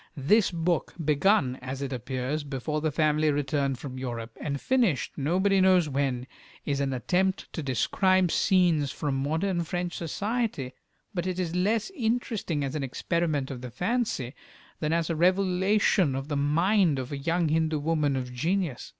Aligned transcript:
This 0.17 0.49
book, 0.49 0.95
begun, 1.05 1.57
as 1.57 1.83
it 1.83 1.93
appears, 1.93 2.43
before 2.43 2.81
the 2.81 2.91
family 2.91 3.29
returned 3.29 3.77
from 3.77 3.99
Europe, 3.99 4.35
and 4.41 4.59
finished 4.59 5.15
nobody 5.15 5.61
knows 5.61 5.87
when, 5.87 6.25
is 6.65 6.79
an 6.79 6.91
attempt 6.91 7.53
to 7.53 7.61
describe 7.61 8.31
scenes 8.31 8.91
from 8.91 9.13
modern 9.13 9.63
French 9.63 9.93
society, 9.95 10.73
but 11.13 11.27
it 11.27 11.37
is 11.39 11.53
less 11.55 11.91
interesting 11.95 12.63
as 12.63 12.73
an 12.73 12.81
experiment 12.81 13.51
of 13.51 13.61
the 13.61 13.69
fancy, 13.69 14.33
than 14.79 14.91
as 14.91 15.11
a 15.11 15.15
revelation 15.15 16.15
of 16.15 16.29
the 16.29 16.35
mind 16.35 16.97
of 16.97 17.11
a 17.11 17.17
young 17.19 17.49
Hindu 17.49 17.77
woman 17.77 18.15
of 18.15 18.33
genius. 18.33 18.89